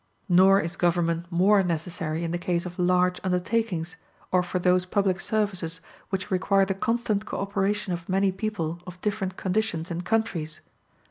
Nor 0.27 0.59
is 0.59 0.77
government 0.77 1.27
more 1.31 1.61
necessary 1.61 2.23
in 2.23 2.31
the 2.31 2.39
case 2.39 2.65
of 2.65 2.79
large 2.79 3.19
undertakings, 3.23 3.97
or 4.31 4.41
for 4.41 4.57
those 4.57 4.83
public 4.83 5.19
services 5.19 5.79
which 6.09 6.31
require 6.31 6.65
the 6.65 6.73
constant 6.73 7.27
co 7.27 7.37
operation 7.37 7.93
of 7.93 8.09
many 8.09 8.31
people 8.31 8.79
of 8.87 8.99
different 9.01 9.37
conditions 9.37 9.91
and 9.91 10.03
countries. 10.03 10.59